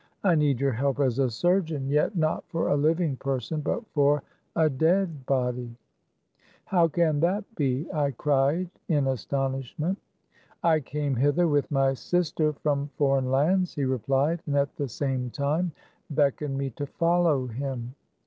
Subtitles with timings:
[0.23, 4.23] "I need your help as a surgeon; yet not for a living person, but for
[4.55, 5.75] a dead body.""
[6.65, 9.99] How can that be?" I cried in astonishment.
[10.63, 15.29] "I came hither with my sister from foreign lands," he replied, and at the same
[15.29, 15.71] time
[16.09, 17.93] beck oned me to follow him.